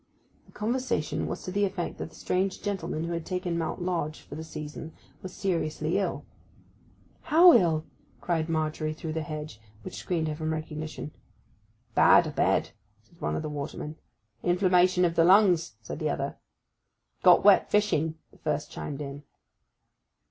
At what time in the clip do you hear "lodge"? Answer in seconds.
3.83-4.21